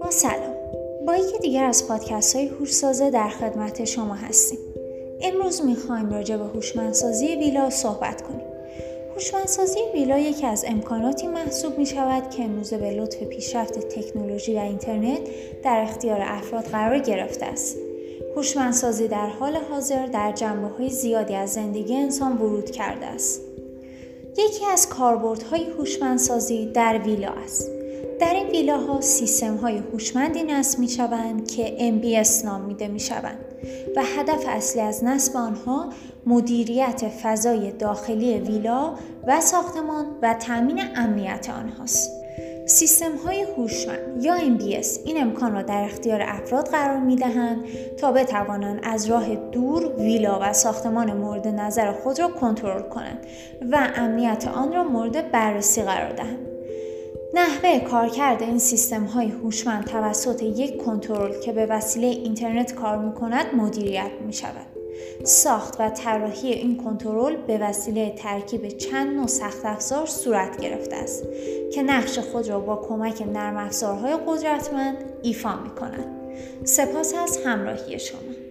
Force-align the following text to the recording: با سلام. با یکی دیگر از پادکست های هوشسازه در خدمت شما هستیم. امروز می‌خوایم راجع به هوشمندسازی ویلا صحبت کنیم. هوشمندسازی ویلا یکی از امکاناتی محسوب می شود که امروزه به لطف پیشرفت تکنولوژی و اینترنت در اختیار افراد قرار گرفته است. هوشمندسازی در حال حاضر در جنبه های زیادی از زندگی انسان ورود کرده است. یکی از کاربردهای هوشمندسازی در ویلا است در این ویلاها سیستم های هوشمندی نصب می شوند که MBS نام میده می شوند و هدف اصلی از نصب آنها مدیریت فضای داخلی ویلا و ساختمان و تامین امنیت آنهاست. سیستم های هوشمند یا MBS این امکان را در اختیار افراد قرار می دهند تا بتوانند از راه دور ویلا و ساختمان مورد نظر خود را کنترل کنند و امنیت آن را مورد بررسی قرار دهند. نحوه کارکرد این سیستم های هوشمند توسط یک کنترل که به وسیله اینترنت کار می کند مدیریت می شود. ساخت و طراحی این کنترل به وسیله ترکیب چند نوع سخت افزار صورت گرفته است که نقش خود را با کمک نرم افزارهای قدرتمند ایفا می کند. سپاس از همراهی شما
با 0.00 0.10
سلام. 0.10 0.54
با 1.06 1.16
یکی 1.16 1.38
دیگر 1.42 1.64
از 1.64 1.88
پادکست 1.88 2.36
های 2.36 2.46
هوشسازه 2.46 3.10
در 3.10 3.28
خدمت 3.28 3.84
شما 3.84 4.14
هستیم. 4.14 4.58
امروز 5.20 5.62
می‌خوایم 5.62 6.10
راجع 6.10 6.36
به 6.36 6.44
هوشمندسازی 6.44 7.26
ویلا 7.26 7.70
صحبت 7.70 8.22
کنیم. 8.22 8.46
هوشمندسازی 9.14 9.78
ویلا 9.94 10.18
یکی 10.18 10.46
از 10.46 10.64
امکاناتی 10.68 11.26
محسوب 11.26 11.78
می 11.78 11.86
شود 11.86 12.30
که 12.30 12.42
امروزه 12.42 12.78
به 12.78 12.90
لطف 12.90 13.22
پیشرفت 13.22 13.78
تکنولوژی 13.78 14.54
و 14.54 14.58
اینترنت 14.58 15.20
در 15.62 15.80
اختیار 15.80 16.20
افراد 16.22 16.64
قرار 16.64 16.98
گرفته 16.98 17.46
است. 17.46 17.76
هوشمندسازی 18.36 19.08
در 19.08 19.26
حال 19.26 19.56
حاضر 19.56 20.06
در 20.06 20.32
جنبه 20.32 20.68
های 20.68 20.90
زیادی 20.90 21.34
از 21.34 21.52
زندگی 21.52 21.96
انسان 21.96 22.36
ورود 22.36 22.70
کرده 22.70 23.06
است. 23.06 23.42
یکی 24.38 24.66
از 24.66 24.88
کاربردهای 24.88 25.64
هوشمندسازی 25.64 26.66
در 26.66 26.98
ویلا 26.98 27.32
است 27.44 27.70
در 28.20 28.34
این 28.34 28.46
ویلاها 28.46 29.00
سیستم 29.00 29.56
های 29.56 29.78
هوشمندی 29.78 30.42
نصب 30.42 30.78
می 30.78 30.88
شوند 30.88 31.48
که 31.50 31.76
MBS 31.78 32.44
نام 32.44 32.60
میده 32.60 32.88
می 32.88 33.00
شوند 33.00 33.38
و 33.96 34.02
هدف 34.04 34.44
اصلی 34.48 34.82
از 34.82 35.04
نصب 35.04 35.36
آنها 35.36 35.92
مدیریت 36.26 37.08
فضای 37.22 37.72
داخلی 37.72 38.38
ویلا 38.38 38.94
و 39.26 39.40
ساختمان 39.40 40.06
و 40.22 40.34
تامین 40.34 40.82
امنیت 40.96 41.50
آنهاست. 41.50 42.15
سیستم 42.68 43.16
های 43.16 43.42
هوشمند 43.42 44.24
یا 44.24 44.38
MBS 44.38 44.86
این 45.04 45.22
امکان 45.22 45.52
را 45.52 45.62
در 45.62 45.84
اختیار 45.84 46.22
افراد 46.22 46.68
قرار 46.68 47.00
می 47.00 47.16
دهند 47.16 47.64
تا 47.96 48.12
بتوانند 48.12 48.80
از 48.82 49.06
راه 49.06 49.34
دور 49.34 49.92
ویلا 49.98 50.38
و 50.42 50.52
ساختمان 50.52 51.12
مورد 51.12 51.48
نظر 51.48 51.92
خود 51.92 52.20
را 52.20 52.28
کنترل 52.28 52.82
کنند 52.82 53.26
و 53.70 53.88
امنیت 53.94 54.48
آن 54.48 54.72
را 54.72 54.84
مورد 54.84 55.30
بررسی 55.32 55.82
قرار 55.82 56.12
دهند. 56.12 56.46
نحوه 57.34 57.80
کارکرد 57.80 58.42
این 58.42 58.58
سیستم 58.58 59.04
های 59.04 59.28
هوشمند 59.28 59.84
توسط 59.84 60.42
یک 60.42 60.84
کنترل 60.84 61.40
که 61.40 61.52
به 61.52 61.66
وسیله 61.66 62.06
اینترنت 62.06 62.74
کار 62.74 62.98
می 62.98 63.14
کند 63.14 63.54
مدیریت 63.54 64.10
می 64.26 64.32
شود. 64.32 64.85
ساخت 65.24 65.80
و 65.80 65.90
طراحی 65.90 66.52
این 66.52 66.76
کنترل 66.84 67.36
به 67.36 67.58
وسیله 67.58 68.14
ترکیب 68.16 68.68
چند 68.68 69.16
نوع 69.16 69.26
سخت 69.26 69.64
افزار 69.64 70.06
صورت 70.06 70.60
گرفته 70.60 70.96
است 70.96 71.24
که 71.72 71.82
نقش 71.82 72.18
خود 72.18 72.48
را 72.48 72.60
با 72.60 72.76
کمک 72.76 73.22
نرم 73.22 73.56
افزارهای 73.56 74.16
قدرتمند 74.26 74.96
ایفا 75.22 75.56
می 75.56 75.70
کند. 75.70 76.06
سپاس 76.64 77.14
از 77.14 77.38
همراهی 77.44 77.98
شما 77.98 78.45